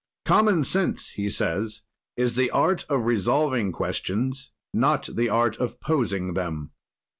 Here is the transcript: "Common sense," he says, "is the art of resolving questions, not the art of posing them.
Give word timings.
"Common 0.25 0.63
sense," 0.63 1.09
he 1.09 1.29
says, 1.29 1.83
"is 2.17 2.33
the 2.33 2.49
art 2.49 2.85
of 2.89 3.05
resolving 3.05 3.71
questions, 3.71 4.49
not 4.73 5.07
the 5.13 5.29
art 5.29 5.57
of 5.57 5.79
posing 5.79 6.33
them. 6.33 6.71